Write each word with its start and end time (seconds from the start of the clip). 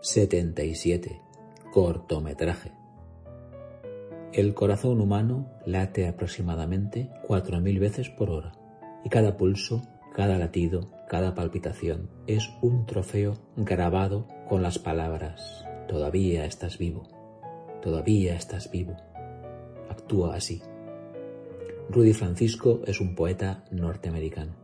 77. 0.00 1.20
Cortometraje. 1.72 2.72
El 4.32 4.54
corazón 4.54 5.00
humano 5.00 5.50
late 5.66 6.08
aproximadamente 6.08 7.10
4.000 7.28 7.78
veces 7.78 8.10
por 8.10 8.30
hora 8.30 8.52
y 9.04 9.08
cada 9.08 9.36
pulso, 9.36 9.82
cada 10.14 10.38
latido, 10.38 10.90
cada 11.08 11.34
palpitación 11.34 12.08
es 12.26 12.50
un 12.62 12.86
trofeo 12.86 13.34
grabado 13.56 14.26
con 14.48 14.62
las 14.62 14.78
palabras 14.78 15.64
Todavía 15.90 16.46
estás 16.46 16.78
vivo, 16.78 17.02
todavía 17.82 18.36
estás 18.36 18.70
vivo. 18.70 18.96
Actúa 19.88 20.36
así. 20.36 20.62
Rudy 21.88 22.12
Francisco 22.12 22.80
es 22.86 23.00
un 23.00 23.16
poeta 23.16 23.64
norteamericano. 23.72 24.54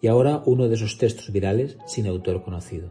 Y 0.00 0.08
ahora 0.08 0.42
uno 0.44 0.66
de 0.66 0.74
esos 0.74 0.98
textos 0.98 1.30
virales 1.30 1.78
sin 1.86 2.08
autor 2.08 2.42
conocido. 2.42 2.90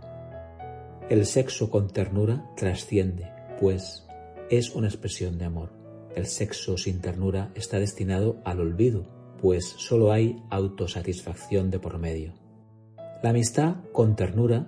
El 1.09 1.25
sexo 1.25 1.71
con 1.71 1.87
ternura 1.87 2.45
trasciende, 2.55 3.31
pues 3.59 4.05
es 4.51 4.75
una 4.75 4.89
expresión 4.89 5.39
de 5.39 5.45
amor. 5.45 5.71
El 6.15 6.27
sexo 6.27 6.77
sin 6.77 7.01
ternura 7.01 7.51
está 7.55 7.79
destinado 7.79 8.39
al 8.45 8.59
olvido, 8.59 9.07
pues 9.41 9.65
solo 9.65 10.11
hay 10.11 10.43
autosatisfacción 10.51 11.71
de 11.71 11.79
por 11.79 11.97
medio. 11.97 12.35
La 13.23 13.31
amistad 13.31 13.77
con 13.91 14.15
ternura 14.15 14.67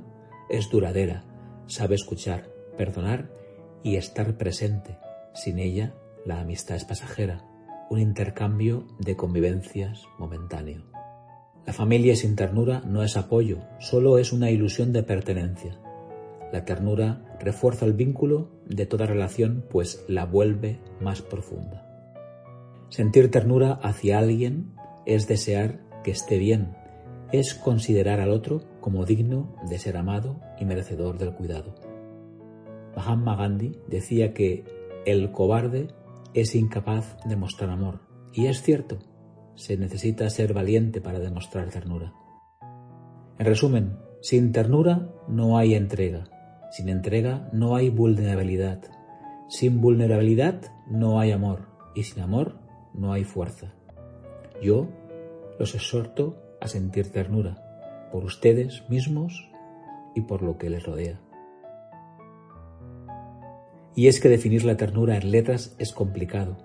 es 0.50 0.68
duradera, 0.72 1.26
sabe 1.68 1.94
escuchar, 1.94 2.50
perdonar 2.76 3.30
y 3.84 3.98
estar 3.98 4.36
presente. 4.36 4.98
Sin 5.36 5.60
ella, 5.60 5.94
la 6.26 6.40
amistad 6.40 6.76
es 6.76 6.86
pasajera, 6.86 7.46
un 7.92 8.00
intercambio 8.00 8.88
de 8.98 9.16
convivencias 9.16 10.06
momentáneo. 10.18 10.86
La 11.68 11.74
familia 11.74 12.16
sin 12.16 12.36
ternura 12.36 12.82
no 12.84 13.04
es 13.04 13.16
apoyo, 13.16 13.60
solo 13.80 14.18
es 14.18 14.34
una 14.34 14.50
ilusión 14.50 14.92
de 14.92 15.04
pertenencia. 15.04 15.80
La 16.52 16.66
ternura 16.66 17.38
refuerza 17.40 17.86
el 17.86 17.94
vínculo 17.94 18.52
de 18.66 18.86
toda 18.86 19.06
relación, 19.06 19.66
pues 19.70 20.04
la 20.08 20.26
vuelve 20.26 20.80
más 21.00 21.22
profunda. 21.22 21.88
Sentir 22.90 23.32
ternura 23.32 23.80
hacia 23.82 24.20
alguien 24.20 24.74
es 25.06 25.28
desear 25.28 25.80
que 26.04 26.12
esté 26.12 26.38
bien, 26.38 26.76
es 27.32 27.54
considerar 27.54 28.20
al 28.20 28.32
otro 28.32 28.64
como 28.82 29.06
digno 29.06 29.56
de 29.70 29.80
ser 29.80 29.96
amado 29.96 30.42
y 30.60 30.66
merecedor 30.66 31.18
del 31.18 31.34
cuidado. 31.34 31.76
Mahatma 32.96 33.38
Gandhi 33.38 33.80
decía 33.88 34.34
que 34.34 34.66
el 35.06 35.32
cobarde 35.32 35.88
es 36.34 36.54
incapaz 36.56 37.18
de 37.26 37.38
mostrar 37.38 37.70
amor, 37.70 38.02
y 38.34 38.48
es 38.48 38.62
cierto, 38.62 39.00
se 39.56 39.78
necesita 39.78 40.30
ser 40.30 40.54
valiente 40.54 41.00
para 41.00 41.20
demostrar 41.20 41.70
ternura. 41.70 42.14
En 43.40 43.46
resumen, 43.46 43.98
sin 44.22 44.52
ternura 44.52 45.14
no 45.28 45.58
hay 45.58 45.76
entrega, 45.76 46.26
sin 46.72 46.88
entrega 46.90 47.50
no 47.52 47.76
hay 47.76 47.90
vulnerabilidad. 47.90 48.82
Sin 49.50 49.82
vulnerabilidad 49.82 50.62
no 50.88 51.20
hay 51.20 51.32
amor. 51.32 51.68
Y 51.94 52.04
sin 52.04 52.24
amor 52.24 52.56
no 52.94 53.12
hay 53.12 53.26
fuerza. 53.26 53.74
Yo 54.62 54.88
los 55.60 55.76
exhorto 55.76 56.38
a 56.62 56.68
sentir 56.68 57.12
ternura 57.12 58.10
por 58.12 58.24
ustedes 58.24 58.90
mismos 58.90 59.50
y 60.16 60.22
por 60.22 60.42
lo 60.42 60.58
que 60.58 60.70
les 60.70 60.86
rodea. 60.86 61.20
Y 63.94 64.08
es 64.08 64.22
que 64.22 64.30
definir 64.30 64.64
la 64.64 64.78
ternura 64.78 65.18
en 65.18 65.32
letras 65.32 65.76
es 65.78 65.92
complicado. 65.92 66.58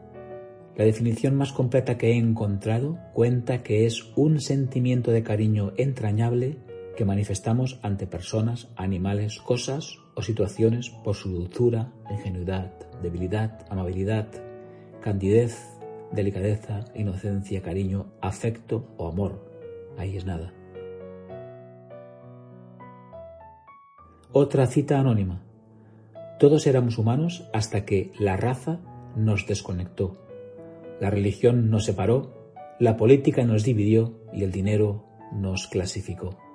La 0.76 0.84
definición 0.84 1.34
más 1.34 1.52
completa 1.52 1.98
que 1.98 2.12
he 2.12 2.16
encontrado 2.16 2.98
cuenta 3.12 3.62
que 3.62 3.86
es 3.86 4.12
un 4.14 4.40
sentimiento 4.40 5.10
de 5.10 5.24
cariño 5.24 5.72
entrañable 5.76 6.58
que 6.96 7.04
manifestamos 7.04 7.78
ante 7.82 8.06
personas, 8.06 8.68
animales, 8.74 9.38
cosas 9.38 9.98
o 10.14 10.22
situaciones 10.22 10.90
por 10.90 11.14
su 11.14 11.30
dulzura, 11.30 11.92
ingenuidad, 12.10 12.72
debilidad, 13.02 13.64
amabilidad, 13.70 14.26
candidez, 15.00 15.56
delicadeza, 16.10 16.86
inocencia, 16.94 17.62
cariño, 17.62 18.06
afecto 18.20 18.88
o 18.96 19.08
amor. 19.08 19.44
Ahí 19.98 20.16
es 20.16 20.24
nada. 20.24 20.52
Otra 24.32 24.66
cita 24.66 24.98
anónima. 24.98 25.42
Todos 26.38 26.66
éramos 26.66 26.98
humanos 26.98 27.48
hasta 27.54 27.84
que 27.84 28.12
la 28.18 28.36
raza 28.36 28.80
nos 29.16 29.46
desconectó. 29.46 30.16
La 31.00 31.10
religión 31.10 31.70
nos 31.70 31.84
separó, 31.84 32.52
la 32.78 32.96
política 32.96 33.44
nos 33.44 33.64
dividió 33.64 34.18
y 34.32 34.44
el 34.44 34.52
dinero 34.52 35.06
nos 35.32 35.66
clasificó. 35.66 36.45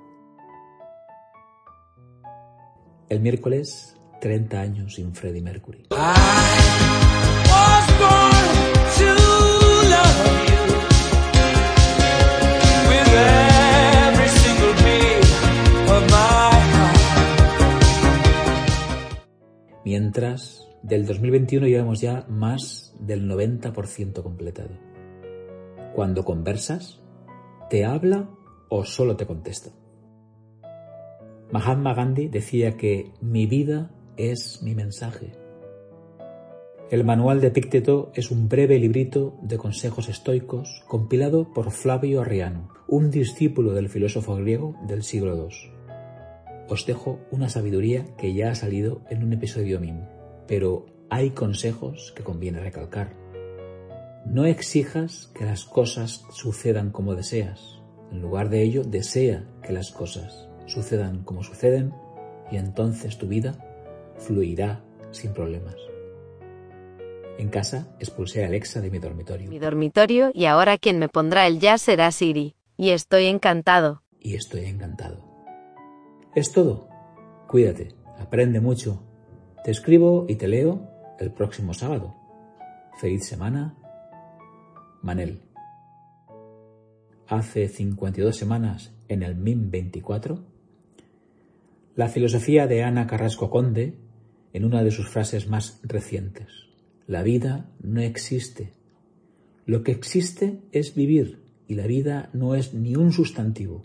El 3.12 3.20
miércoles, 3.20 3.98
30 4.22 4.62
años 4.62 4.96
sin 4.96 5.14
Freddie 5.14 5.42
Mercury. 5.42 5.88
Mientras, 19.84 20.70
del 20.82 21.06
2021 21.06 21.68
llevamos 21.68 22.00
ya 22.00 22.26
más 22.30 22.96
del 22.98 23.30
90% 23.30 24.24
completado. 24.24 24.80
Cuando 25.94 26.24
conversas, 26.24 27.02
¿te 27.70 27.84
habla 27.84 28.30
o 28.70 28.86
solo 28.86 29.18
te 29.18 29.28
contesta? 29.28 29.81
Mahatma 31.52 31.94
Gandhi 31.94 32.30
decía 32.30 32.78
que 32.78 33.12
mi 33.20 33.46
vida 33.46 33.92
es 34.16 34.64
mi 34.64 34.74
mensaje. 34.74 35.34
El 36.90 37.04
manual 37.04 37.42
de 37.42 37.52
Pícteto 37.52 38.10
es 38.16 38.32
un 38.32 38.48
breve 38.48 38.80
librito 38.80 39.38
de 39.42 39.58
consejos 39.58 40.08
estoicos 40.08 40.82
compilado 40.88 41.52
por 41.54 41.72
Flavio 41.72 42.22
Arriano, 42.22 42.70
un 42.88 43.12
discípulo 43.12 43.74
del 43.74 43.90
filósofo 43.90 44.38
griego 44.38 44.78
del 44.88 45.04
siglo 45.04 45.36
II. 45.36 45.72
Os 46.70 46.86
dejo 46.86 47.20
una 47.32 47.50
sabiduría 47.50 48.06
que 48.18 48.34
ya 48.34 48.52
ha 48.52 48.56
salido 48.56 49.02
en 49.10 49.22
un 49.22 49.34
episodio 49.34 49.82
mío, 49.82 50.08
pero 50.48 50.86
hay 51.10 51.32
consejos 51.32 52.14
que 52.16 52.24
conviene 52.24 52.62
recalcar. 52.62 53.14
No 54.26 54.46
exijas 54.46 55.30
que 55.38 55.44
las 55.44 55.66
cosas 55.66 56.24
sucedan 56.32 56.92
como 56.92 57.14
deseas. 57.14 57.82
En 58.10 58.22
lugar 58.22 58.50
de 58.50 58.64
ello, 58.64 58.84
desea 58.86 59.46
que 59.64 59.74
las 59.74 59.92
cosas 59.92 60.51
sucedan 60.72 61.24
como 61.24 61.44
suceden 61.44 61.94
y 62.50 62.58
entonces 62.58 63.18
tu 63.18 63.28
vida 63.28 63.56
fluirá 64.18 64.84
sin 65.12 65.34
problemas. 65.34 65.76
En 67.38 67.50
casa 67.50 67.88
expulsé 68.00 68.44
a 68.44 68.48
Alexa 68.48 68.82
de 68.82 68.92
mi 68.92 69.00
dormitorio. 69.00 69.50
Mi 69.50 69.60
dormitorio 69.60 70.32
y 70.34 70.46
ahora 70.46 70.78
quien 70.78 71.00
me 71.00 71.10
pondrá 71.10 71.48
el 71.48 71.60
ya 71.60 71.78
será 71.78 72.12
Siri. 72.12 72.56
Y 72.78 72.90
estoy 72.92 73.26
encantado. 73.26 74.04
Y 74.20 74.36
estoy 74.36 74.66
encantado. 74.66 75.24
Es 76.36 76.52
todo. 76.52 76.88
Cuídate, 77.48 77.96
aprende 78.20 78.60
mucho. 78.60 79.04
Te 79.64 79.72
escribo 79.72 80.26
y 80.28 80.36
te 80.36 80.48
leo 80.48 80.88
el 81.20 81.32
próximo 81.32 81.74
sábado. 81.74 82.16
Feliz 83.00 83.26
semana. 83.26 83.76
Manel. 85.02 85.42
Hace 87.28 87.68
52 87.68 88.36
semanas, 88.36 88.94
en 89.08 89.24
el 89.24 89.36
MIM 89.36 89.72
24, 89.72 90.44
la 91.96 92.08
filosofía 92.08 92.68
de 92.68 92.84
Ana 92.84 93.08
Carrasco 93.08 93.50
Conde 93.50 93.96
en 94.54 94.66
una 94.66 94.84
de 94.84 94.92
sus 94.92 95.08
frases 95.08 95.48
más 95.48 95.80
recientes. 95.84 96.48
La 97.08 97.24
vida 97.24 97.70
no 97.82 98.02
existe. 98.02 98.74
Lo 99.66 99.84
que 99.84 99.92
existe 99.92 100.60
es 100.72 100.96
vivir 100.96 101.42
y 101.68 101.76
la 101.76 101.88
vida 101.88 102.30
no 102.34 102.56
es 102.56 102.74
ni 102.74 102.96
un 102.96 103.12
sustantivo, 103.12 103.84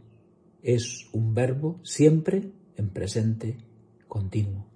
es 0.63 1.09
un 1.13 1.35
verbo 1.35 1.81
siempre 1.83 2.51
en 2.77 2.91
presente 2.91 3.57
continuo. 4.09 4.67